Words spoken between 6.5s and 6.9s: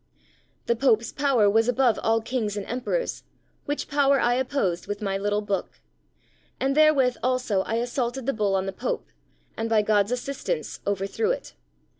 and